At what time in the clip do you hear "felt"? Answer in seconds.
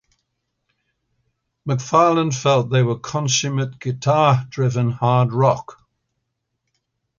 2.33-2.71